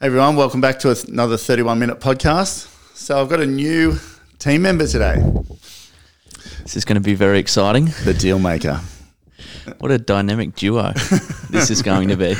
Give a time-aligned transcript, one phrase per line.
[0.00, 2.68] Hey everyone, welcome back to another 31 minute podcast.
[2.96, 3.96] So I've got a new
[4.38, 5.16] team member today,
[6.62, 7.86] This is going to be very exciting.
[8.04, 8.80] the deal maker,
[9.78, 10.92] What a dynamic duo
[11.50, 12.34] this is going to be.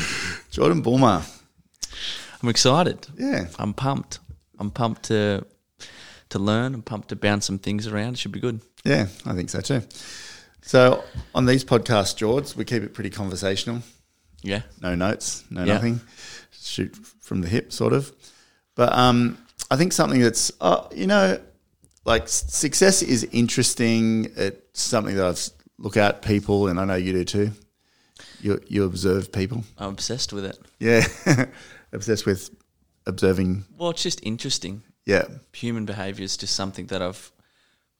[0.51, 1.23] Jordan Bulmer.
[2.43, 3.07] I'm excited.
[3.19, 4.21] Yeah, I'm pumped.
[4.59, 5.45] I'm pumped to
[6.31, 6.75] to learn.
[6.75, 8.15] I'm pumped to bounce some things around.
[8.15, 8.61] It should be good.
[8.85, 9.83] yeah, I think so too.
[10.63, 11.03] So
[11.35, 13.83] on these podcasts, George, we keep it pretty conversational.
[14.43, 14.63] Yeah.
[14.81, 15.75] No notes, no Yeah.
[15.75, 16.01] nothing.
[16.53, 16.95] Shoot
[17.29, 18.13] from the hip, sort of.
[18.75, 19.39] But um,
[19.71, 21.39] I think something that's, uh, you know,
[22.05, 24.33] like success is interesting.
[24.37, 27.51] It's something that I've look at people, and I know you do too.
[28.41, 29.65] You you observe people.
[29.77, 30.59] I'm obsessed with it.
[30.81, 31.05] Yeah,
[31.93, 32.51] obsessed with
[33.07, 33.65] observing.
[33.77, 34.83] Well, it's just interesting.
[35.07, 37.31] Yeah, Human behavior is just something that I've.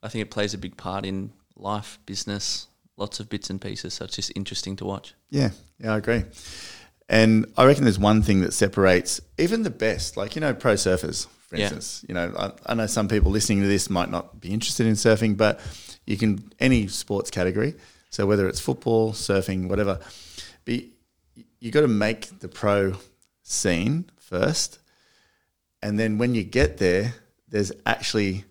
[0.01, 2.67] I think it plays a big part in life, business,
[2.97, 3.93] lots of bits and pieces.
[3.93, 5.13] So it's just interesting to watch.
[5.29, 5.93] yeah, yeah.
[5.93, 6.23] I agree.
[7.11, 10.75] And I reckon there's one thing that separates even the best, like you know, pro
[10.75, 11.63] surfers, for Yeah.
[11.63, 12.05] instance.
[12.07, 14.93] You know, I, I know some people listening to this might not be interested in
[14.93, 15.59] surfing, but
[16.05, 17.73] you can any sports category.
[18.11, 19.99] So whether it's football, surfing, whatever,
[20.65, 20.91] be
[21.59, 22.95] you got to make the pro
[23.43, 24.79] scene first,
[25.81, 27.15] and then when you get there,
[27.47, 28.45] there's actually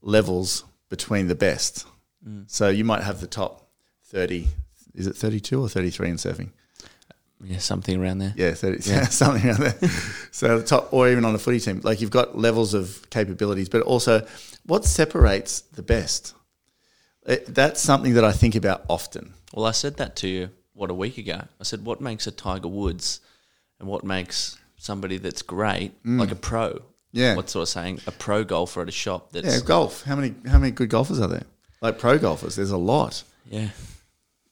[0.00, 1.86] levels between the best.
[2.28, 2.50] Mm.
[2.50, 3.68] So you might have the top
[4.04, 4.48] thirty.
[4.92, 6.50] Is it thirty-two or thirty-three in surfing?
[7.44, 8.34] Yeah, something around there.
[8.36, 9.90] Yeah, 30, something around there.
[10.30, 13.68] so the top, or even on a footy team, like you've got levels of capabilities,
[13.68, 14.26] but also
[14.64, 16.34] what separates the best.
[17.26, 19.34] It, that's something that I think about often.
[19.52, 21.42] Well, I said that to you what a week ago.
[21.60, 23.20] I said, what makes a Tiger Woods,
[23.78, 26.70] and what makes somebody that's great, like a pro.
[26.74, 26.82] Mm.
[27.12, 27.36] Yeah.
[27.36, 30.02] What sort of saying a pro golfer at a shop that's Yeah, golf.
[30.02, 31.44] How many how many good golfers are there?
[31.82, 33.22] Like pro golfers, there's a lot.
[33.50, 33.68] Yeah.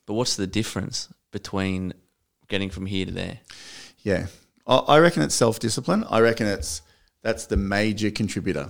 [0.05, 1.93] But what's the difference between
[2.51, 3.39] getting from here to there?
[4.03, 4.27] Yeah,
[4.67, 6.05] I, I reckon it's self discipline.
[6.09, 6.83] I reckon it's
[7.23, 8.69] that's the major contributor.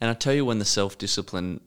[0.00, 1.60] And I tell you when the self discipline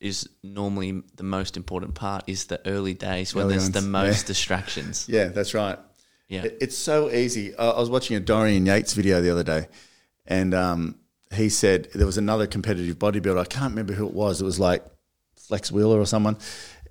[0.00, 4.22] is normally the most important part is the early days when Early there's the most
[4.24, 4.26] yeah.
[4.32, 5.06] distractions.
[5.08, 5.78] Yeah, that's right.
[6.28, 6.42] Yeah.
[6.44, 7.54] It- It's so easy.
[7.56, 9.68] I I was watching a Dorian Yates video the other day,
[10.26, 10.96] and um,
[11.32, 13.38] he said there was another competitive bodybuilder.
[13.40, 14.40] I can't remember who it was.
[14.40, 14.82] It was like
[15.36, 16.36] Flex Wheeler or someone,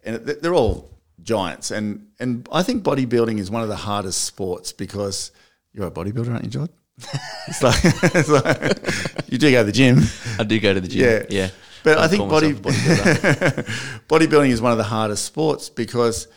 [0.06, 0.90] and they're all
[1.22, 1.72] giants.
[1.72, 5.32] And and I think bodybuilding is one of the hardest sports because
[5.74, 6.70] you're a bodybuilder, aren't you, John?
[7.48, 7.80] it's like,
[8.16, 10.00] it's like you do go to the gym.
[10.38, 11.02] I do go to the gym.
[11.02, 11.26] Yeah.
[11.30, 11.50] Yeah.
[11.84, 14.02] But I I'd think body myself a bodybuilder.
[14.08, 16.28] bodybuilding is one of the hardest sports because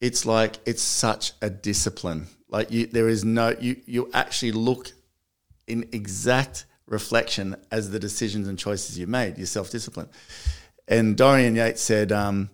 [0.00, 2.26] it's like it's such a discipline.
[2.48, 3.80] Like you, there is no you.
[3.86, 4.92] You actually look
[5.66, 9.38] in exact reflection as the decisions and choices you made.
[9.38, 10.08] Your self discipline.
[10.86, 12.50] And Dorian Yates said, um,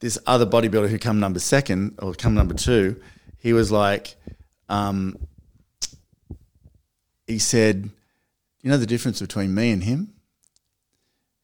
[0.00, 3.00] this other bodybuilder who come number second or come number two,
[3.38, 4.16] he was like,
[4.68, 5.16] um,
[7.26, 7.90] he said,
[8.60, 10.12] you know the difference between me and him?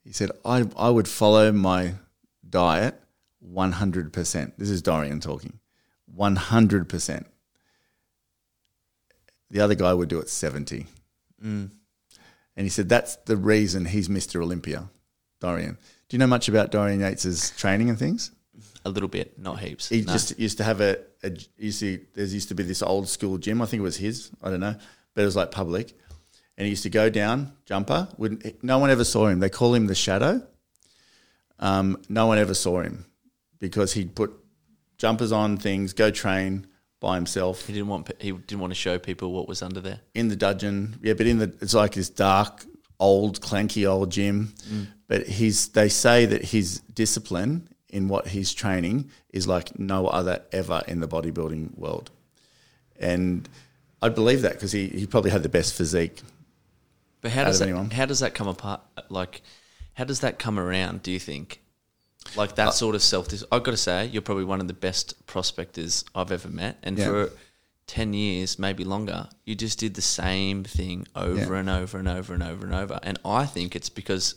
[0.04, 1.94] He said, I, I would follow my
[2.48, 3.00] diet
[3.48, 4.52] 100%.
[4.58, 5.58] This is Dorian talking.
[6.16, 7.24] 100%.
[9.50, 10.86] The other guy would do it 70.
[12.56, 14.42] And he said, that's the reason he's Mr.
[14.42, 14.88] Olympia,
[15.40, 15.78] Dorian.
[16.08, 18.32] Do you know much about Dorian Yates's training and things?
[18.84, 19.88] A little bit, not heaps.
[19.88, 20.12] He No.
[20.12, 23.38] just used to have a, a you see, there used to be this old school
[23.38, 23.62] gym.
[23.62, 24.30] I think it was his.
[24.42, 24.74] I don't know,
[25.14, 25.94] but it was like public.
[26.58, 28.08] And he used to go down jumper.
[28.18, 29.40] Wouldn't no one ever saw him?
[29.40, 30.46] They call him the shadow.
[31.58, 33.06] Um, no one ever saw him
[33.58, 34.32] because he'd put
[34.98, 36.66] jumpers on things, go train
[37.00, 40.00] by himself he didn't want he didn't want to show people what was under there.
[40.14, 40.98] in the dungeon.
[41.02, 42.64] Yeah, but in the it's like this dark,
[43.00, 44.54] old, clanky old gym.
[45.08, 50.42] But he's they say that his discipline in what he's training is like no other
[50.50, 52.10] ever in the bodybuilding world.
[52.98, 53.48] And
[54.00, 56.22] I believe that because he, he probably had the best physique.
[57.20, 57.90] But how does of that, anyone.
[57.90, 58.80] how does that come apart?
[59.08, 59.42] Like,
[59.94, 61.02] how does that come around?
[61.02, 61.60] Do you think?
[62.36, 63.28] Like Uh, that sort of self.
[63.52, 66.96] I've got to say, you're probably one of the best prospectors I've ever met, and
[66.98, 67.04] Yeah.
[67.06, 67.30] for
[67.86, 71.60] ten years, maybe longer, you just did the same thing over Yeah.
[71.60, 72.98] and over and over and over and over.
[73.02, 74.34] And I think it's because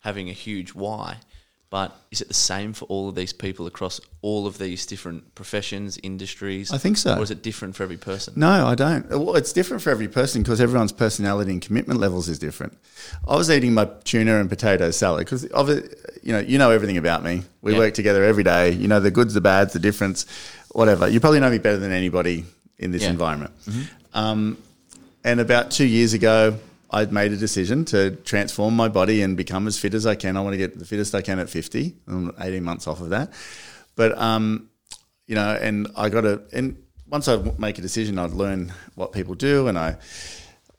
[0.00, 1.18] having a huge why.
[1.68, 5.34] But is it the same for all of these people across all of these different
[5.34, 6.72] professions, industries?
[6.72, 7.16] I think so.
[7.18, 8.34] Or is it different for every person?
[8.36, 9.08] No, I don't.
[9.10, 12.78] Well, it's different for every person because everyone's personality and commitment levels is different.
[13.26, 15.42] I was eating my tuna and potato salad because,
[16.22, 17.42] you know, you know everything about me.
[17.62, 17.78] We Yeah.
[17.78, 18.70] work together every day.
[18.70, 20.24] You know the goods, the bads, the difference,
[20.70, 21.08] whatever.
[21.08, 22.44] You probably know me better than anybody
[22.78, 23.10] in this Yeah.
[23.10, 23.50] environment.
[24.14, 24.56] Um,
[25.24, 26.58] and about two years ago,
[26.90, 30.36] I'd made a decision to transform my body and become as fit as I can.
[30.36, 31.94] I want to get the fittest I can at 50.
[32.06, 33.32] I'm 18 months off of that.
[33.96, 34.70] But, um,
[35.26, 36.76] you know, and I got to, and
[37.08, 39.96] once I make a decision, I'd learn what people do, and I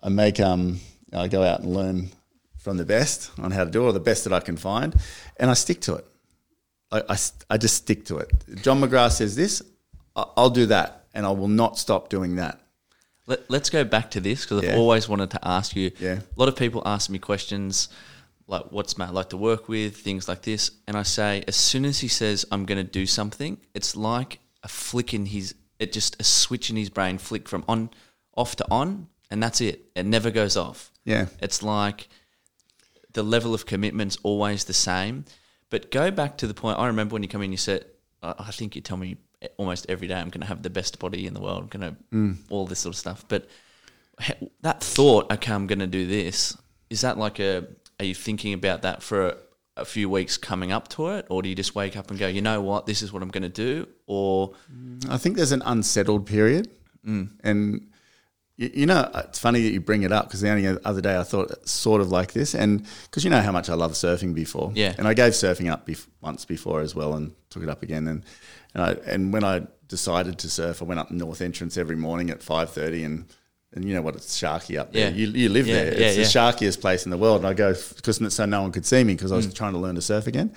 [0.02, 0.80] I make um
[1.14, 2.10] I go out and learn
[2.58, 4.96] from the best on how to do it, or the best that I can find,
[5.38, 6.06] and I stick to it.
[6.92, 7.18] I, I,
[7.50, 8.32] I just stick to it.
[8.62, 9.62] John McGrath says this,
[10.16, 12.62] I'll do that, and I will not stop doing that.
[13.28, 14.72] Let, let's go back to this because Yeah.
[14.72, 15.92] I've always wanted to ask you.
[16.00, 16.20] Yeah.
[16.20, 17.90] A lot of people ask me questions
[18.48, 19.98] like, what's Matt like to work with?
[19.98, 20.72] Things like this.
[20.88, 24.40] And I say, as soon as he says, I'm going to do something, it's like
[24.64, 27.90] a flick in his, it just a switch in his brain, flick from on,
[28.36, 29.86] off to on, and that's it.
[29.96, 30.92] It never goes off.
[31.04, 31.26] Yeah.
[31.42, 32.08] It's like
[33.12, 35.26] the level of commitment's always the same.
[35.70, 36.80] But go back to the point.
[36.80, 37.84] I remember when you come in, you said,
[38.24, 39.18] I I think you tell me
[39.58, 41.64] almost every day, I'm going to have the best body in the world.
[41.64, 42.38] I'm going to mm.
[42.50, 43.26] all this sort of stuff.
[43.28, 43.48] But
[44.62, 46.58] that thought, okay, I'm going to do this.
[46.90, 47.68] Is that like a?
[48.00, 49.38] Are you thinking about that for a,
[49.78, 52.28] a few weeks coming up to it, or do you just wake up and go,
[52.28, 55.52] you know what, this is what I'm going to do, or mm, I think there's
[55.52, 56.70] an unsettled period,
[57.06, 57.30] mm.
[57.44, 57.88] and
[58.56, 61.18] you, you know it's funny that you bring it up because the only other day
[61.18, 64.34] I thought sort of like this, and because you know how much I love surfing
[64.34, 64.94] before, Yeah.
[64.98, 68.08] and I gave surfing up bef- once before as well, and took it up again,
[68.08, 68.24] and
[68.78, 72.30] and I and when I decided to surf, I went up North Entrance every morning
[72.30, 73.26] at five thirty, and
[73.74, 75.10] and you know what it's sharky up there.
[75.10, 75.16] Yeah.
[75.16, 76.00] You, you live Yeah, there.
[76.00, 78.72] yeah, it's the sharkiest place in the world, and I go because so no one
[78.72, 79.46] could see me because I Mm.
[79.46, 80.52] was trying to learn to surf again.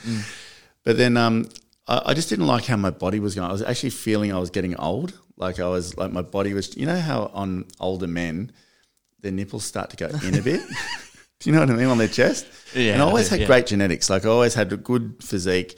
[0.84, 1.48] But then um,
[1.86, 3.48] I, I just didn't like how my body was going.
[3.48, 5.18] I was actually feeling I was getting old.
[5.36, 6.76] Like I was like my body was.
[6.76, 8.52] You know how on older men,
[9.20, 10.60] their nipples start to go in a bit.
[11.40, 12.46] do you know what I mean on their chest?
[12.74, 14.08] Yeah, And I always had great genetics.
[14.10, 15.76] Like I always had a good physique,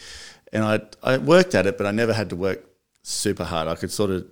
[0.53, 2.65] and I I worked at it, but I never had to work
[3.03, 3.69] super hard.
[3.69, 4.27] I could sort of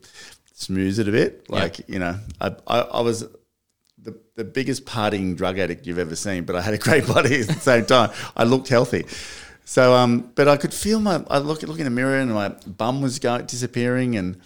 [0.53, 1.51] smooth it a bit.
[1.51, 3.27] Like you know, I I, I was
[4.03, 7.41] the, the biggest partying drug addict you've ever seen, but I had a great body
[7.41, 8.11] at the same time.
[8.37, 9.05] I looked healthy.
[9.65, 12.49] So, um, but I could feel my, I look, look in the mirror and my
[12.67, 14.41] bum was going, disappearing and,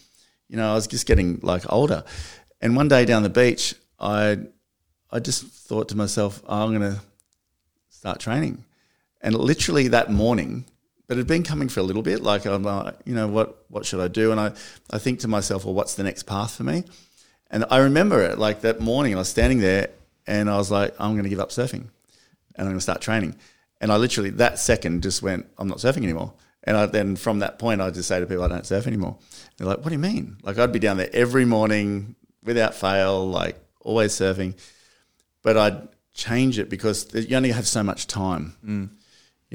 [0.48, 2.04] you know, I was just getting like older.
[2.60, 4.38] And one day down the beach, I,
[5.10, 7.00] I just thought to myself, oh, I'm going to
[7.88, 8.64] start training.
[9.22, 10.66] And literally that morning,
[11.06, 12.22] but it had been coming for a little bit.
[12.22, 14.30] Like I'm like, you know, what what should I do?
[14.30, 14.52] And I,
[14.90, 16.84] I think to myself, well, what's the next path for me?
[17.50, 19.14] And I remember it like that morning.
[19.14, 19.90] I was standing there,
[20.26, 23.00] and I was like, I'm going to give up surfing, and I'm going to start
[23.00, 23.36] training.
[23.80, 26.32] And I literally that second just went, I'm not surfing anymore.
[26.66, 29.18] And I, then from that point, I just say to people, I don't surf anymore.
[29.58, 30.38] They're like, What do you mean?
[30.42, 34.54] Like I'd be down there every morning without fail, like always surfing
[35.44, 38.56] but I'd change it because you only have so much time.
[38.66, 38.88] Mm.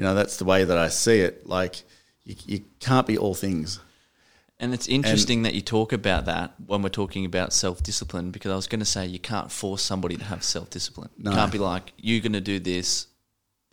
[0.00, 1.46] You know, that's the way that I see it.
[1.46, 1.82] Like,
[2.24, 3.80] you, you can't be all things.
[4.58, 8.50] And it's interesting that you talk about that when we're talking about self discipline because
[8.50, 11.10] I was going to say you can't force somebody to have self discipline.
[11.18, 11.32] No.
[11.32, 13.08] You can't be like, you're going to do this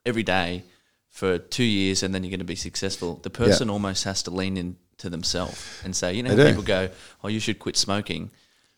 [0.05, 0.63] every day
[1.07, 3.21] for two years and then you're going to be successful.
[3.23, 6.89] The person almost has to lean into themselves and say, you know, people go,
[7.23, 8.31] oh, you should quit smoking.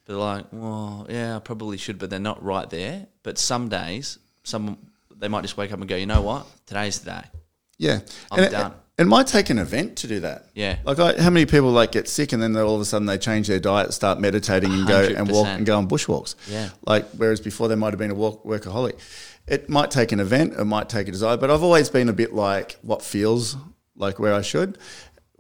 [0.06, 3.08] But they're like, well, yeah, I probably should, but they're not right there.
[3.24, 4.78] But some days, some
[5.20, 6.46] they might just wake up and go, you know what?
[6.68, 7.39] Today's the day.
[7.80, 8.02] Yeah.
[8.32, 8.74] I'm and it- done.
[9.00, 10.48] It, might take an event to do that.
[10.54, 10.80] Yeah.
[10.84, 13.18] Like, I, how many people like get sick and then all of a sudden they
[13.18, 16.36] change their diet, start meditating, and go and walk and go on bushwalks.
[16.50, 16.68] Yeah.
[16.86, 19.00] Like, whereas before they might have been a walk, workaholic.
[19.48, 22.14] It might take an event, it might take a desire, but I've always been a
[22.14, 23.56] bit like what feels
[23.96, 24.78] like where I should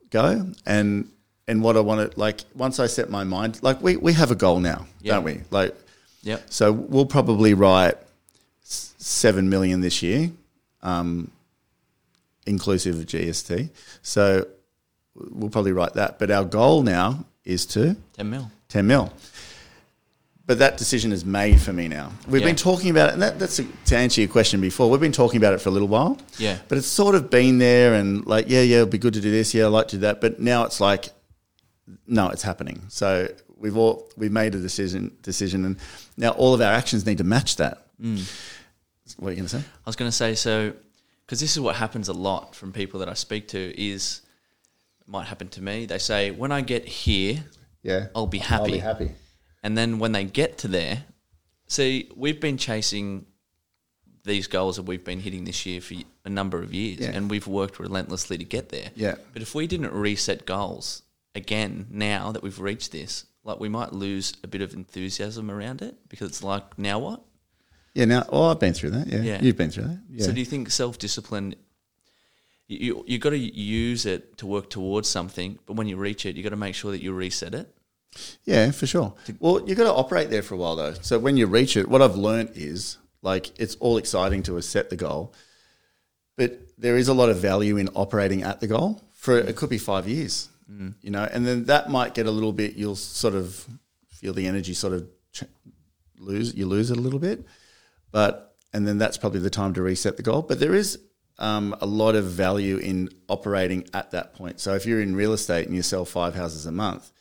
[0.09, 1.09] go and
[1.47, 2.45] and what I want to like.
[2.56, 5.15] Once I set my mind, like we we have a goal now, Yeah.
[5.15, 5.41] don't we?
[5.51, 5.75] Like,
[6.24, 6.44] Yep.
[6.50, 7.96] so we'll probably write
[8.63, 10.31] seven million this year,
[10.81, 11.29] um,
[12.50, 13.70] inclusive of GST.
[14.01, 14.46] So
[15.15, 16.20] we'll probably write that.
[16.20, 18.51] But our goal now is to 10 mil.
[18.68, 19.12] ten mil.
[20.46, 22.12] But that decision is made for me now.
[22.27, 22.48] We've Yeah.
[22.48, 24.89] been talking about it, and that, that's a, to answer your question before.
[24.89, 26.18] We've been talking about it for a little while.
[26.39, 26.58] Yeah.
[26.68, 29.29] But it's sort of been there, and like, yeah, yeah, it'd be good to do
[29.29, 29.53] this.
[29.53, 30.22] Yeah, I'd like to do that.
[30.22, 31.10] But now it's like,
[32.08, 32.82] no, it's happening.
[32.89, 33.27] So
[33.58, 35.77] we've all we've made a decision decision, and
[36.18, 37.86] now all of our actions need to match that.
[38.01, 38.25] Mm.
[39.18, 39.63] What are you going to say?
[39.86, 40.74] I was going to say so
[41.29, 44.21] because this is what happens a lot from people that I speak to is
[45.05, 45.86] might happen to me.
[45.86, 47.43] They say when I get here,
[47.83, 48.63] Yeah, I'll be happy.
[48.63, 49.12] I'll be happy.
[49.62, 51.03] and then when they get to there,
[51.67, 53.27] see, we've been chasing
[54.24, 55.93] these goals that we've been hitting this year for
[56.25, 57.12] a number of years, Yeah.
[57.12, 58.89] and we've worked relentlessly to get there.
[58.95, 59.15] Yeah.
[59.31, 61.03] But if we didn't reset goals
[61.36, 65.83] again now that we've reached this, like we might lose a bit of enthusiasm around
[65.83, 67.21] it because it's like now what?
[67.93, 68.05] Yeah.
[68.05, 69.08] Now, oh, I've been through that.
[69.08, 69.41] Yeah, Yeah.
[69.41, 70.00] you've been through that.
[70.12, 70.25] Yeah.
[70.25, 71.55] So do you think self discipline?
[72.67, 76.36] You you got to use it to work towards something, but when you reach it,
[76.36, 77.74] you got to make sure that you reset it.
[78.43, 79.13] Yeah, for sure.
[79.39, 80.93] Well, you've got to operate there for a while, though.
[81.01, 84.89] So when you reach it, what I've learned is like it's all exciting to set
[84.89, 85.34] the goal,
[86.38, 89.69] but there is a lot of value in operating at the goal for it could
[89.69, 90.50] be five years.
[90.72, 90.93] Mm.
[91.01, 92.75] you know, and then that might get a little bit.
[92.75, 93.65] You'll sort of
[94.10, 95.46] feel the energy sort of ch-
[96.19, 96.53] lose.
[96.53, 97.43] You lose it a little bit,
[98.12, 100.42] but and then that's probably the time to reset the goal.
[100.44, 101.00] But there is
[101.39, 104.60] um, a lot of value in operating at that point.
[104.60, 107.12] So if you're in real estate and you sell five houses a month,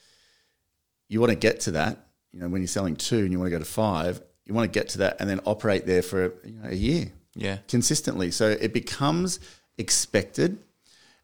[1.09, 2.07] you want to get to that.
[2.33, 4.71] You know, when you're selling two and you want to go to five, you want
[4.71, 7.59] to get to that and then operate there for you know, a year Yeah.
[7.69, 8.31] consistently.
[8.31, 9.41] So it becomes
[9.79, 10.59] expected.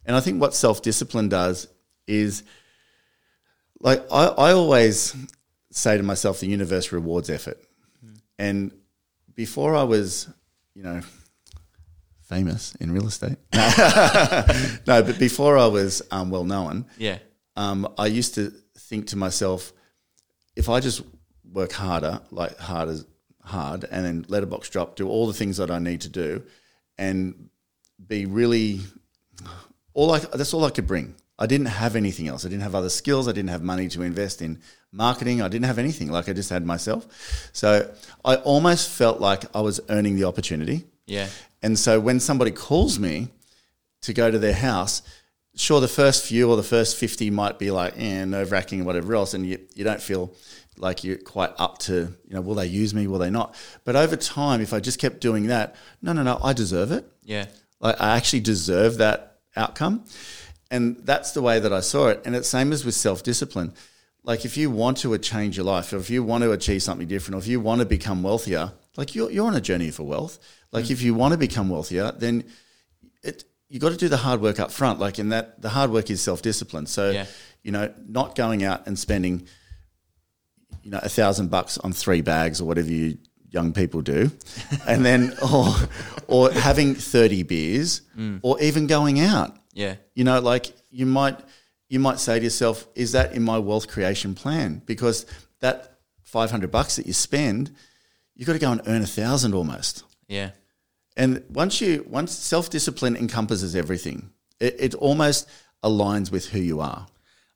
[0.07, 1.69] And I think what self discipline does
[2.07, 2.45] is
[3.81, 5.15] like I, I always
[5.71, 7.59] say to myself, the universe rewards effort.
[8.39, 8.73] And
[9.35, 10.29] before I was,
[10.75, 11.01] you know,
[12.23, 13.37] famous in real estate,
[14.87, 17.19] no, but before I was um, well known, Yeah.
[17.57, 19.73] um, I used to think to myself,
[20.57, 21.03] if I just
[21.53, 23.07] work harder, like hard as
[23.43, 26.43] hard, and then letterbox drop, do all the things that I need to do,
[26.99, 27.51] and
[28.07, 28.81] be really
[29.93, 31.15] all I that's all I could bring.
[31.39, 32.45] I didn't have anything else.
[32.45, 33.27] I didn't have other skills.
[33.27, 34.61] I didn't have money to invest in
[34.93, 35.43] marketing.
[35.43, 36.11] I didn't have anything.
[36.11, 37.51] Like I just had myself.
[37.53, 37.93] So
[38.25, 40.85] I almost felt like I was earning the opportunity.
[41.07, 41.29] Yeah.
[41.63, 43.29] And so when somebody calls me
[44.03, 45.03] to go to their house,
[45.57, 48.87] sure, the first few or the first 50 might be like, eh, nerve wracking and
[48.87, 49.35] whatever else.
[49.35, 50.33] And you, you don't feel
[50.77, 53.07] like you're quite up to, you know, will they use me?
[53.07, 53.55] Will they not?
[53.85, 57.07] But over time, if I just kept doing that, no, no, no, I deserve it.
[57.25, 57.47] Yeah.
[57.81, 60.05] Like I actually deserve that outcome.
[60.71, 62.23] And that's the way that I saw it.
[62.25, 63.75] And it's same as with self discipline.
[64.23, 67.07] Like if you want to change your life, or if you want to achieve something
[67.07, 70.05] different, or if you want to become wealthier, like you're, you're on a journey for
[70.05, 70.39] wealth.
[70.73, 72.45] Like if you want to become wealthier, then
[73.23, 75.01] it you got to do the hard work up front.
[75.01, 76.87] Like in that, the hard work is self discipline.
[76.87, 77.27] So Yeah.
[77.63, 79.47] you know, not going out and spending
[80.83, 83.19] you know a thousand bucks on three bags or whatever you
[83.51, 84.31] young people do,
[84.87, 85.75] and then or
[86.29, 88.41] or having thirty beers, mm.
[88.43, 89.57] or even going out.
[89.75, 89.97] Yeah.
[90.15, 91.39] You know, like you might
[91.89, 95.27] you might say to yourself, "Is that in my wealth creation plan?" Because
[95.61, 97.75] that five hundred bucks that you spend,
[98.35, 100.05] you've got to go and earn a thousand almost.
[100.29, 100.51] Yeah.
[101.17, 105.49] And once you once self discipline encompasses everything, it, it almost
[105.83, 107.07] aligns with who you are.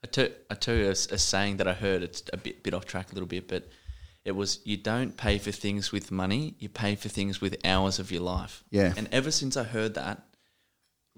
[0.05, 2.03] I tell, I tell you a, a saying that I heard.
[2.03, 3.69] It's a bit bit off track a little bit, but
[4.25, 6.55] it was you don't pay for things with money.
[6.59, 8.63] You pay for things with hours of your life.
[8.71, 8.93] Yeah.
[8.97, 10.23] And ever since I heard that,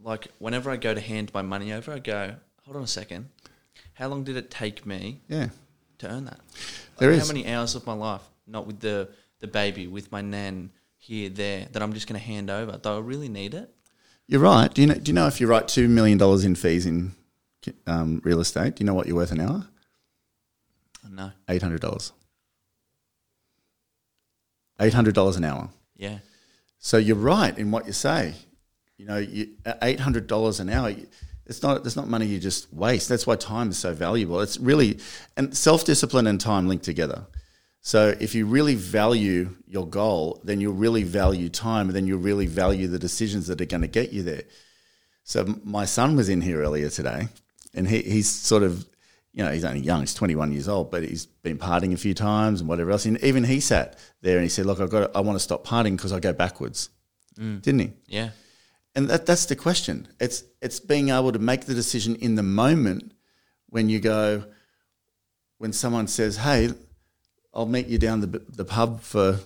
[0.03, 3.29] like whenever I go to hand my money over, I go, hold on a second.
[3.95, 5.49] How long did it take me Yeah,
[5.99, 6.41] to earn that?
[6.99, 7.29] There Like, is.
[7.29, 9.09] How many hours of my life, not with the
[9.41, 12.77] the baby, with my nan here, there, that I'm just going to hand over?
[12.79, 13.75] Do I really need it?
[14.27, 14.73] you're right.
[14.73, 14.95] Do you know?
[14.95, 17.13] Do you know if you write two million dollars in fees in
[17.87, 19.67] um, real estate, do you know what you're worth an hour?
[21.11, 21.33] No.
[21.49, 22.13] Eight hundred dollars.
[24.81, 25.69] Eight hundred dollars an hour.
[25.97, 26.19] Yeah.
[26.79, 28.35] So you're right in what you say.
[29.01, 29.49] You know, you,
[29.81, 30.93] eight hundred dollars an hour.
[31.47, 31.87] It's not.
[31.87, 33.09] It's not money you just waste.
[33.09, 34.41] That's why time is so valuable.
[34.41, 34.99] It's really
[35.39, 37.25] and self discipline and time linked together.
[37.81, 42.19] So if you really value your goal, then you'll really value time, and then you'll
[42.19, 44.43] really value the decisions that are going to get you there.
[45.25, 47.29] So my son was in here earlier today,
[47.73, 48.87] and he, he's sort of,
[49.33, 52.13] you know, he's only young, he's 21 years old, but he's been partying a few
[52.13, 53.07] times and whatever else.
[53.07, 55.43] And even he sat there and he said, "Look, I've got, to, I want to
[55.43, 56.91] stop partying because I go backwards,"
[57.39, 57.63] mm.
[57.63, 57.93] didn't he?
[58.07, 58.31] Yeah.
[58.95, 60.09] And that, that's the question.
[60.19, 63.13] It's it's being able to make the decision in the moment
[63.69, 64.45] when you go,
[65.59, 66.71] when someone says, "Hey,
[67.55, 69.39] I'll meet you down the the pub for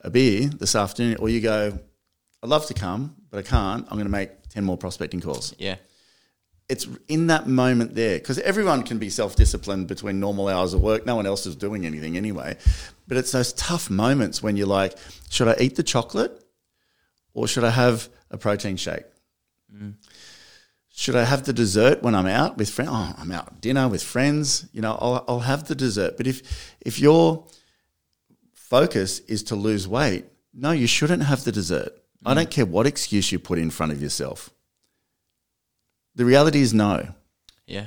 [0.00, 1.78] a beer this afternoon," or you go,
[2.42, 3.84] "I'd love to come, but I can't.
[3.84, 5.76] I'm going to make ten more prospecting calls." Yeah.
[6.70, 10.80] It's in that moment there because everyone can be self disciplined between normal hours of
[10.80, 11.04] work.
[11.04, 12.56] No one else is doing anything anyway.
[13.06, 14.96] But it's those tough moments when you're like,
[15.28, 16.42] "Should I eat the chocolate,
[17.34, 19.04] or should I have a protein shake?"
[20.98, 22.90] should I have the dessert when I'm out with friends?
[22.92, 24.66] Oh, I'm out dinner with friends.
[24.72, 26.16] You know, I'll, I'll have the dessert.
[26.16, 27.46] But if if your
[28.52, 31.92] focus is to lose weight, no, you shouldn't have the dessert.
[32.26, 34.50] I don't care what excuse you put in front of yourself.
[36.16, 37.14] The reality is no.
[37.64, 37.86] Yeah.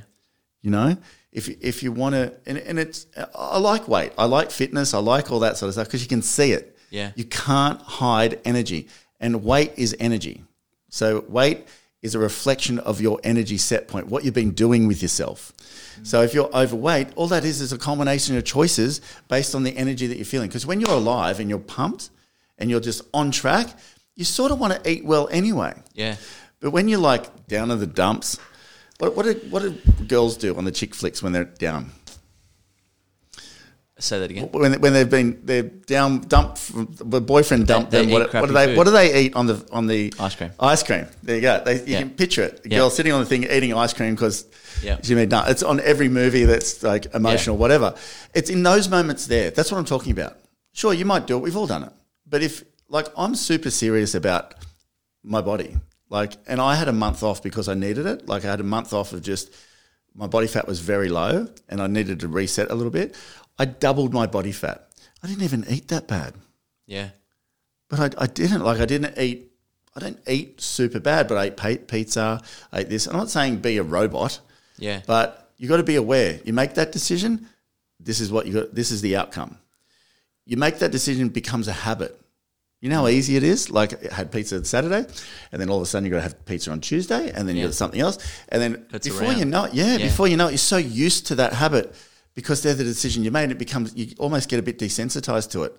[0.62, 0.96] You know,
[1.34, 5.00] if if you want to, and, and it's I like weight, I like fitness, I
[5.00, 6.78] like all that sort of stuff because you can see it.
[6.90, 7.12] Yeah.
[7.16, 8.88] You can't hide energy,
[9.22, 10.44] and weight is energy.
[10.90, 11.66] So weight
[12.02, 15.54] is a reflection of your energy set point, what you've been doing with yourself.
[16.04, 19.78] So if you're overweight, all that is is a combination of choices based on the
[19.78, 20.50] energy that you're feeling.
[20.50, 22.10] Because when you're alive and you're pumped
[22.58, 23.70] and you're just on track,
[24.16, 25.74] you sort of want to eat well anyway.
[25.94, 26.16] Yeah.
[26.60, 28.40] But when you're like down in the dumps,
[28.98, 31.92] what what do, what do girls do on the chick flicks when they're down?
[34.02, 34.50] Say that again.
[34.52, 38.12] when when they've been they're down dumped from, the boyfriend dumped they them.
[38.12, 38.78] What, what do they food.
[38.78, 40.52] what do they eat on the on the Ice cream.
[40.60, 41.06] Ice cream.
[41.22, 41.62] There you go.
[41.64, 42.00] They, you Yeah.
[42.00, 42.62] can picture it.
[42.66, 42.78] A Yeah.
[42.80, 44.46] girl sitting on the thing eating ice cream because
[44.82, 44.98] Yeah.
[45.04, 45.50] she made nut.
[45.50, 47.94] It's on every movie that's like emotional, whatever.
[48.34, 49.52] It's in those moments there.
[49.52, 50.38] That's what I'm talking about.
[50.74, 51.42] Sure, you might do it.
[51.42, 51.92] We've all done it.
[52.28, 54.56] But if like I'm super serious about
[55.24, 55.78] my body,
[56.10, 58.28] like, and I had a month off because I needed it.
[58.28, 59.52] Like I had a month off of just
[60.14, 63.16] my body fat was very low and I needed to reset a little bit.
[63.60, 64.88] I doubled my body fat.
[65.24, 66.34] I didn't even eat that bad,
[66.88, 67.10] Yeah.
[67.90, 68.62] but I, I didn't.
[68.64, 69.52] Like I didn't eat.
[69.96, 72.42] I don't eat super bad, but I ate pizza.
[72.72, 73.08] I ate this.
[73.08, 74.40] I'm not saying be a robot,
[74.78, 75.02] Yeah.
[75.06, 76.40] but you got to be aware.
[76.46, 77.48] You make that decision.
[78.00, 78.74] This is what you got.
[78.74, 79.58] This is the outcome.
[80.46, 82.18] You make that decision becomes a habit.
[82.80, 83.70] You know how easy it is.
[83.70, 85.06] Like I had pizza on Saturday,
[85.52, 87.56] and then all of a sudden you got to have pizza on Tuesday, and then
[87.56, 87.68] you Yeah.
[87.68, 88.18] got something else,
[88.50, 89.38] and then That's before around.
[89.40, 90.06] you know it, yeah, Yeah.
[90.08, 91.94] before you know it, you're so used to that habit
[92.34, 93.44] because they're the decision you made.
[93.44, 95.76] And it becomes you almost get a bit desensitized to it.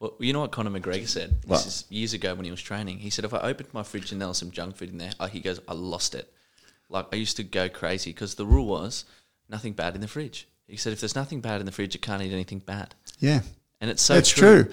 [0.00, 1.42] Well, you know what Conor McGregor said?
[1.42, 1.66] This What?
[1.66, 2.98] is years ago when he was training.
[2.98, 5.12] He said, if I opened my fridge and there was some junk food in there,
[5.20, 6.30] uh, he goes, I lost it.
[6.90, 9.04] Like, I used to go crazy because the rule was
[9.48, 10.48] nothing bad in the fridge.
[10.66, 12.94] He said, if there's nothing bad in the fridge, you can't eat anything bad.
[13.20, 13.40] Yeah,
[13.80, 14.70] And it's so that's true.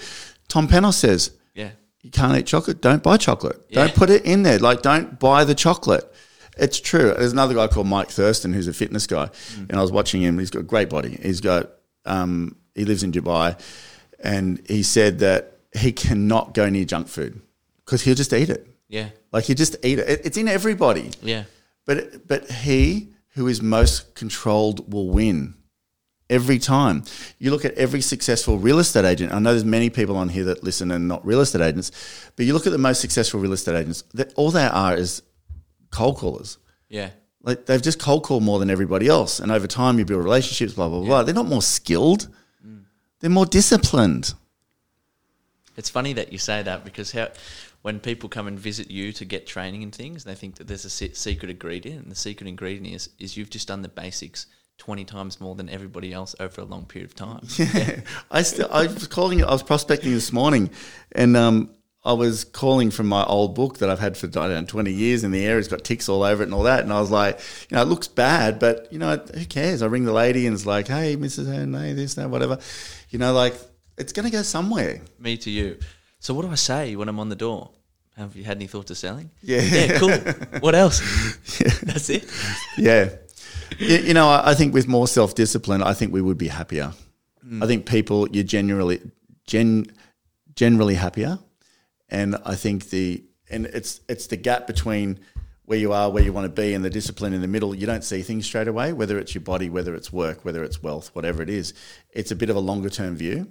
[0.47, 1.71] Tom Pennell says Yeah.
[2.01, 3.61] you can't eat chocolate, don't buy chocolate.
[3.69, 3.85] Yeah.
[3.85, 4.57] Don't put it in there.
[4.59, 6.11] Like, don't buy the chocolate.
[6.57, 7.13] It's true.
[7.17, 9.69] There's another guy called Mike Thurston who's a fitness guy, Mm.
[9.69, 10.37] and I was watching him.
[10.39, 11.17] He's got a great body.
[11.21, 11.71] He's got,
[12.05, 13.59] um, he lives in Dubai,
[14.19, 17.41] and he said that he cannot go near junk food
[17.85, 18.67] because he'll just eat it.
[18.89, 19.09] Yeah.
[19.31, 20.09] Like he just eat it.
[20.09, 20.21] it.
[20.25, 21.11] It's in everybody.
[21.21, 21.43] Yeah.
[21.85, 25.53] But but he who is most controlled will win
[26.29, 27.03] every time.
[27.39, 29.33] You look at every successful real estate agent.
[29.33, 31.91] I know there's many people on here that listen and not real estate agents,
[32.35, 34.03] but you look at the most successful real estate agents.
[34.13, 35.21] That all they are is
[35.91, 36.57] cold callers.
[36.89, 37.11] Yeah.
[37.43, 40.73] Like they've just cold called more than everybody else, and over time you build relationships.
[40.73, 41.23] Blah blah blah.
[41.23, 42.27] They're not more skilled.
[43.19, 44.33] They're more disciplined.
[45.77, 47.29] It's funny that you say that because how,
[47.81, 50.85] when people come and visit you to get training and things, they think that there's
[50.85, 55.05] a secret ingredient, and the secret ingredient is is you've just done the basics twenty
[55.05, 57.47] times more than everybody else over a long period of time.
[57.57, 59.43] Yeah, I still I was calling.
[59.43, 60.69] I was prospecting this morning,
[61.13, 61.71] and um,
[62.03, 64.91] I was calling from my old book that I've had for I don't know, twenty
[64.91, 65.59] years in the air.
[65.59, 66.81] It's got ticks all over it and all that.
[66.81, 69.81] And I was like, you know, it looks bad, but you know, who cares?
[69.81, 71.45] I ring the lady and it's like, hey, Mrs.
[71.45, 72.57] Hearn, hey, this, that, whatever.
[73.09, 73.53] You know, like
[73.97, 75.01] it's going to go somewhere.
[75.19, 75.77] Me to you.
[76.19, 77.69] So what do I say when I'm on the door?
[78.17, 79.31] Have you had any thoughts of selling?
[79.41, 79.61] Yeah.
[79.61, 80.11] Yeah, cool.
[80.59, 80.99] what else?
[81.83, 82.29] That's it.
[82.77, 83.09] Yeah.
[83.79, 86.47] you, you know, I, I think with more self discipline, I think we would be
[86.47, 86.93] happier.
[87.43, 87.63] Hmm.
[87.63, 89.01] I think people you're generally
[89.47, 89.85] gen
[90.55, 91.39] generally happier,
[92.11, 95.19] and I think the and it's it's the gap between
[95.65, 97.73] where you are, where you want to be, and the discipline in the middle.
[97.73, 100.83] You don't see things straight away, whether it's your body, whether it's work, whether it's
[100.83, 101.73] wealth, whatever it is.
[102.11, 103.49] It's a bit of a longer term view,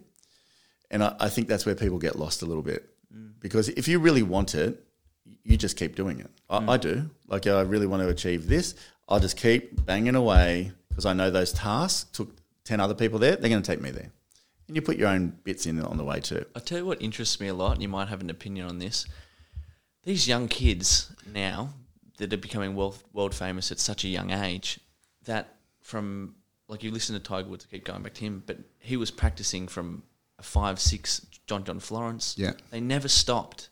[0.90, 3.32] and I, I think that's where people get lost a little bit mm.
[3.40, 4.84] because if you really want it,
[5.42, 6.30] you just keep doing it.
[6.48, 6.68] I, mm.
[6.68, 7.10] I do.
[7.26, 8.74] Like I really want to achieve this.
[9.08, 13.36] I'll just keep banging away because I know those tasks took ten other people there.
[13.36, 14.12] They're going to take me there,
[14.70, 16.44] and you put your own bits in on the way too.
[16.54, 18.78] I tell you what interests me a lot, and you might have an opinion on
[18.78, 19.04] this.
[20.04, 21.70] These young kids now
[22.18, 24.78] that are becoming world, world famous at such a young age,
[25.24, 26.36] that from
[26.68, 29.10] like you listen to Tiger Woods, I keep going back to him, but he was
[29.10, 30.04] practicing from
[30.38, 32.36] a five, six John John Florence.
[32.38, 32.52] Yeah.
[32.70, 33.70] They never stopped.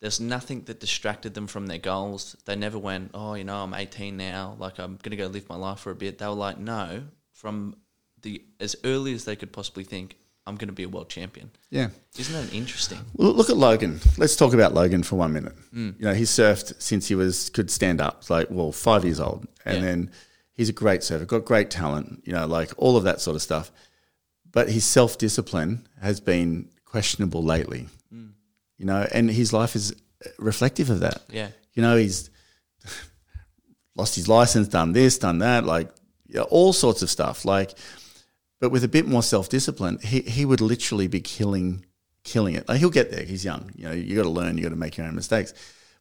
[0.00, 2.34] There's nothing that distracted them from their goals.
[2.46, 5.50] They never went, oh, you know, I'm 18 now, like I'm going to go live
[5.50, 6.16] my life for a bit.
[6.16, 7.02] They were like, no,
[7.34, 7.76] from
[8.22, 10.16] the as early as they could possibly think,
[10.50, 11.50] I'm going to be a world champion.
[11.70, 11.88] Yeah.
[12.18, 12.98] Isn't that interesting?
[13.14, 14.00] Well, look at Logan.
[14.18, 15.54] Let's talk about Logan for one minute.
[15.72, 15.90] Hmm.
[15.98, 19.46] You know, he surfed since he was could stand up, like well, five years old,
[19.64, 19.82] and Yeah.
[19.84, 20.10] then
[20.52, 22.22] he's a great surfer, got great talent.
[22.26, 23.70] You know, like all of that sort of stuff.
[24.52, 27.86] But his self discipline has been questionable lately.
[28.12, 28.30] Hmm.
[28.76, 29.94] You know, and his life is
[30.38, 31.22] reflective of that.
[31.30, 31.48] Yeah.
[31.74, 32.28] You know, he's
[33.94, 35.88] lost his license, done this, done that, like
[36.26, 37.44] you know, all sorts of stuff.
[37.44, 37.74] Like,
[38.60, 41.84] but with a bit more self discipline, he he would literally be killing
[42.22, 42.68] killing it.
[42.68, 43.24] Like he'll get there.
[43.24, 43.70] He's young.
[43.74, 44.56] You know, you got to learn.
[44.56, 45.54] You got to make your own mistakes.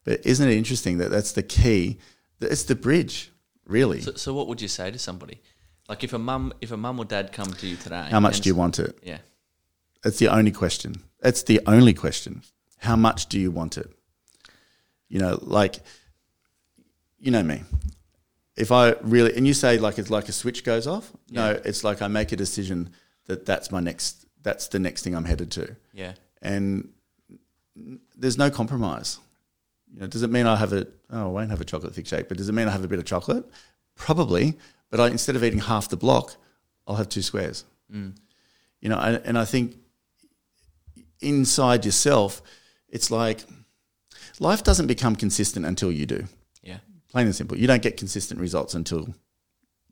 [0.04, 2.00] But isn't it interesting that that's the key?
[2.40, 3.32] That It's the bridge,
[3.66, 4.02] really.
[4.02, 5.42] So, so what would you say to somebody?
[5.88, 8.42] Like if a mum, if a mum or dad come to you today, How much
[8.42, 8.98] do you want it?
[9.04, 9.20] Yeah,
[10.04, 10.96] That's the only question.
[11.20, 12.44] That's the only question.
[12.78, 13.92] How much do you want it?
[15.10, 15.80] You know, like,
[17.20, 17.64] you know me.
[18.60, 21.12] If I really, and you say like it's like a switch goes off.
[21.32, 22.90] No, it's like I make a decision
[23.26, 25.76] that that's my next, that's the next thing I'm headed to.
[25.94, 26.90] yeah, And
[28.18, 29.20] there's no compromise.
[29.94, 32.06] You know, does it mean I have a, oh, I won't have a chocolate thick
[32.06, 33.46] shake, but does it mean I have a bit of chocolate?
[33.96, 34.58] Probably.
[34.90, 36.36] But I, instead of eating half the block,
[36.86, 37.64] I'll have two squares.
[37.94, 38.16] Mm.
[38.82, 39.78] You know, and, and I think
[41.22, 42.42] inside yourself,
[42.88, 43.44] it's like
[44.40, 46.26] life doesn't become consistent until you do.
[47.10, 47.58] Plain and simple.
[47.58, 49.14] You don't get consistent results until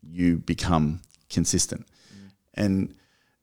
[0.02, 1.86] you become consistent.
[2.54, 2.94] And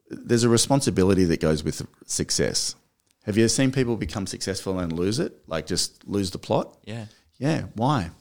[0.10, 2.76] there's a responsibility that goes with success.
[3.24, 5.34] Have you seen people become successful and lose it?
[5.48, 6.78] Like just lose the plot?
[6.86, 7.06] Yeah.
[7.38, 7.64] Yeah.
[7.74, 8.12] Why?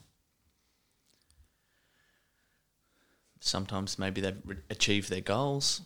[3.39, 5.81] Sometimes maybe they've re- achieved their goals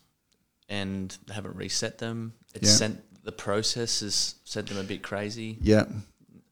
[0.69, 2.33] and they haven't reset them.
[2.55, 2.75] It's Yeah.
[2.75, 5.57] sent the process has sent them a bit crazy.
[5.61, 5.85] Yeah.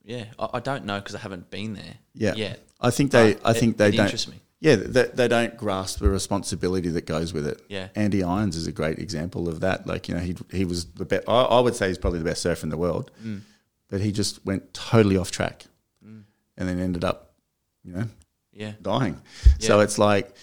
[0.04, 1.94] Yeah, I, I don't know because I haven't been there.
[2.14, 2.34] Yeah.
[2.34, 2.67] yet.
[2.80, 3.34] I think they.
[3.34, 4.28] But I it- think they it don't.
[4.28, 4.40] me.
[4.60, 7.62] Yeah, they, they don't grasp the responsibility that goes with it.
[7.68, 7.88] Yeah.
[7.94, 9.86] Andy Irons is a great example of that.
[9.86, 11.28] Like you know, he he was the best.
[11.28, 13.42] I, I would say he's probably the best surfer in the world, Mm.
[13.88, 15.66] but he just went totally off track,
[16.02, 16.24] and
[16.68, 17.34] then ended up,
[17.84, 18.04] you know,
[18.52, 19.22] Yeah, dying.
[19.60, 20.34] So it's like,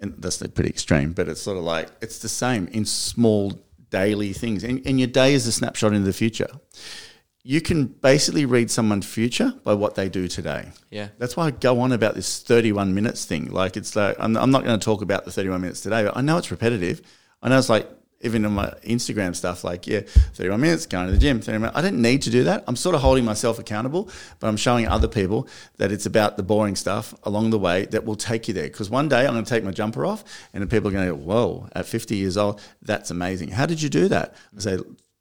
[0.00, 3.52] and that's pretty extreme, but it's sort of like it's the same in small
[3.90, 4.64] daily things.
[4.64, 6.48] And, and your day is a snapshot into the future.
[7.42, 10.68] You can basically read someone's future by what they do today.
[10.90, 13.50] yeah, That's why I go on about this 31 minutes thing.
[13.50, 16.16] Like, it's like, I'm, I'm not going to talk about the 31 minutes today, but
[16.16, 17.00] I know it's repetitive.
[17.42, 17.88] I know it's like,
[18.22, 20.00] even in my Instagram stuff, like, yeah,
[20.34, 21.78] 31 minutes, going to the gym, 30 minutes.
[21.78, 22.64] I didn't need to do that.
[22.66, 25.48] I'm sort of holding myself accountable, but I'm showing other people
[25.78, 28.64] that it's about the boring stuff along the way that will take you there.
[28.68, 30.22] Because one day I'm going to take my jumper off
[30.52, 33.52] and people are going to go, whoa, at 50 years old, that's amazing.
[33.52, 34.34] How did you do that?
[34.54, 34.78] I say,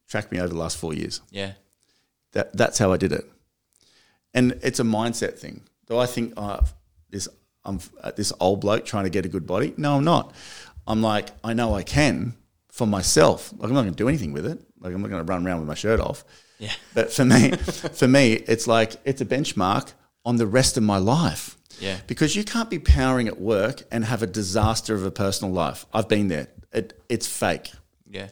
[0.10, 1.22] track me over the last four years.
[1.32, 1.54] yeah,
[2.34, 3.26] That that's how I did it,
[4.34, 5.62] and it's a mindset thing.
[5.88, 6.60] Do I think oh,
[7.10, 7.28] this
[7.66, 9.74] I'm uh, this old bloke trying to get a good body?
[9.78, 10.34] No, I'm not.
[10.88, 12.36] I'm like I know I can
[12.72, 13.52] for myself.
[13.54, 14.62] Like I'm not going to do anything with it.
[14.80, 16.24] Like I'm not going to run around with my shirt off.
[16.60, 17.52] yeah, But for me,
[18.00, 21.58] for me, it's like it's a benchmark on the rest of my life.
[21.80, 21.98] Yeah.
[22.08, 25.86] Because you can't be powering at work and have a disaster of a personal life.
[25.94, 26.48] I've been there.
[26.72, 27.72] It, it's fake.
[28.10, 28.28] yeah,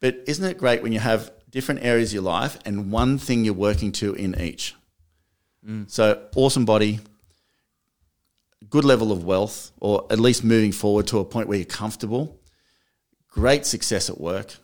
[0.00, 3.42] But isn't it great when you have different areas of your life and one thing
[3.42, 4.74] you're working to in each?
[5.66, 5.90] Mm.
[5.90, 7.00] So, awesome body,
[8.68, 12.38] good level of wealth, or at least moving forward to a point where you're comfortable,
[13.28, 14.54] great success at work.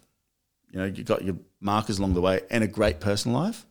[0.70, 3.64] You know, you've got your markers along the way, and a great personal life.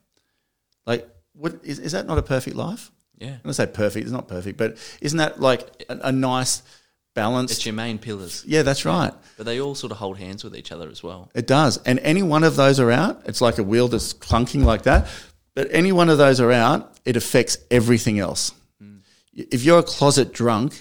[0.88, 2.92] Like, what, is, is that not a perfect life?
[3.22, 3.28] yeah.
[3.28, 6.64] I'm going to say perfect, it's not perfect, but isn't that like a, a nice
[7.14, 7.52] balance?
[7.52, 9.14] It's your main pillars, Yeah, that's right.
[9.38, 11.30] but they all sort of hold hands with each other as well.
[11.36, 11.78] It does.
[11.86, 15.08] And any one of those are out, it's like a wheel that's clunking like that.
[15.56, 18.54] But any one of those are out, it affects everything else.
[18.80, 18.98] Hmm.
[19.34, 20.74] If you're a closet drunk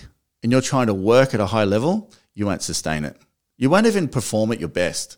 [0.43, 3.17] and you're trying to work at a high level, you won't sustain it.
[3.59, 5.17] You won't even perform at your best.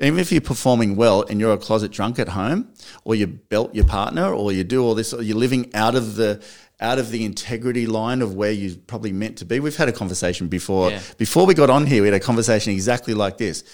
[0.00, 2.72] Even if you're performing well and you're a closet drunk at home,
[3.04, 6.14] or you belt your partner, or you do all this, or you're living out of
[6.16, 6.40] the
[6.80, 9.60] out of the integrity line of where you're probably meant to be.
[9.60, 10.90] We've had a conversation before.
[10.90, 11.00] Yeah.
[11.16, 13.64] Before we got on here, we had a conversation exactly like this.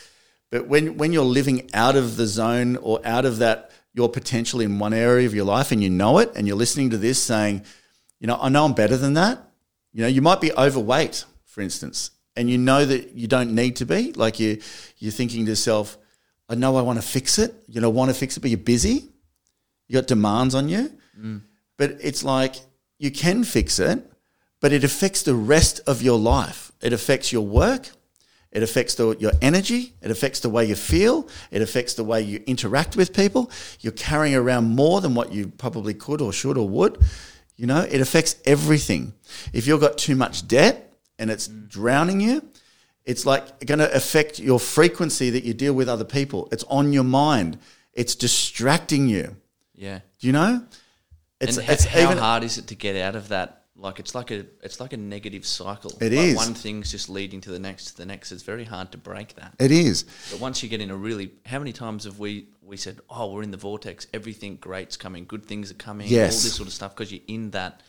[0.51, 4.61] But when when you're living out of the zone or out of that your potential
[4.61, 7.23] in one area of your life and you know it and you're listening to this
[7.23, 7.65] saying,
[8.19, 9.39] you know, I know I'm better than that.
[9.93, 13.77] You know, you might be overweight, for instance, and you know that you don't need
[13.77, 14.13] to be.
[14.13, 14.61] Like you
[14.99, 15.99] you're thinking to yourself,
[16.49, 17.55] I know I want to fix it.
[17.69, 19.11] You know, want to fix it, but you're busy.
[19.89, 20.91] You got demands on you.
[21.19, 21.43] Mm.
[21.77, 22.57] But it's like
[22.99, 24.11] you can fix it,
[24.61, 26.73] but it affects the rest of your life.
[26.81, 27.91] It affects your work.
[28.51, 29.95] It affects the, your energy.
[30.01, 31.29] It affects the way you feel.
[31.51, 33.51] It affects the way you interact with people.
[33.81, 36.99] You're carrying around more than what you probably could or should or would.
[37.57, 39.13] You know, it affects everything.
[39.53, 41.69] If you've got too much debt and it's mm.
[41.69, 42.49] drowning you,
[43.05, 46.49] it's like going to affect your frequency that you deal with other people.
[46.53, 47.59] It's on your mind.
[47.93, 49.37] It's distracting you.
[49.75, 50.01] Yeah.
[50.21, 50.65] Do you know?
[51.49, 53.63] It's, and it's how even hard is it to get out of that?
[53.77, 55.93] Like it's like a it's like a negative cycle.
[56.01, 56.31] It is.
[56.31, 58.31] is One thing's just leading to the next, to the next.
[58.31, 59.55] It's very hard to break that.
[59.59, 60.05] it is.
[60.31, 63.33] But once you get in a really, how many times have we we said, oh,
[63.33, 64.07] we're in the vortex.
[64.15, 65.25] Everything great's coming.
[65.27, 66.07] Good things are coming.
[66.09, 66.35] Yes.
[66.35, 67.83] All this sort of stuff because you're in that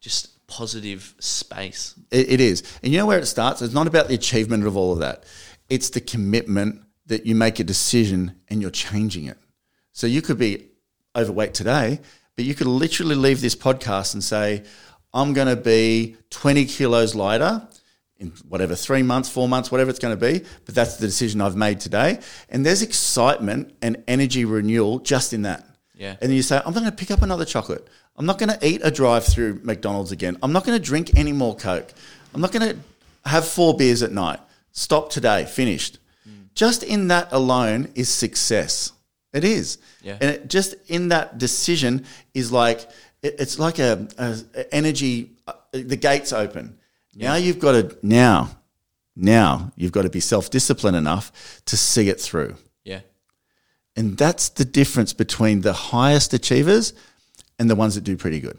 [0.00, 1.94] just positive space.
[2.10, 2.62] It, it is.
[2.82, 3.62] And you know where it starts?
[3.62, 5.24] It's not about the achievement of all of that.
[5.68, 9.38] It's the commitment that you make a decision and you're changing it.
[9.92, 10.68] So you could be
[11.16, 12.00] overweight today,
[12.38, 14.62] but you could literally leave this podcast and say,
[15.12, 17.66] I'm going to be 20 kilos lighter
[18.16, 20.46] in whatever, three months, four months, whatever it's going to be.
[20.64, 22.20] But that's the decision I've made today.
[22.48, 25.66] And there's excitement and energy renewal just in that.
[25.96, 26.10] Yeah.
[26.10, 27.88] And then you say, I'm not going to pick up another chocolate.
[28.14, 30.38] I'm not going to eat a drive through McDonald's again.
[30.40, 31.92] I'm not going to drink any more Coke.
[32.32, 34.38] I'm not going to have four beers at night.
[34.70, 35.98] Stop today, finished.
[36.24, 36.54] Mm.
[36.54, 38.92] Just in that alone is success.
[39.38, 39.78] It is.
[40.02, 40.18] Yeah.
[40.20, 42.80] And it, just in that decision is like,
[43.22, 46.78] it, it's like a, a, energy, uh, the gates open.
[47.14, 48.50] Now you've got to, now,
[49.16, 52.56] now you've got to be self disciplined enough to see it through.
[52.84, 53.00] Yeah.
[53.96, 56.92] And that's the difference between the highest achievers
[57.58, 58.58] and the ones that do pretty good.